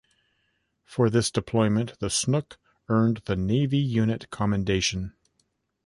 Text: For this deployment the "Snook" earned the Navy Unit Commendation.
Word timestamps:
For 0.83 1.11
this 1.11 1.29
deployment 1.29 1.99
the 1.99 2.09
"Snook" 2.09 2.57
earned 2.89 3.21
the 3.25 3.35
Navy 3.35 3.77
Unit 3.77 4.31
Commendation. 4.31 5.13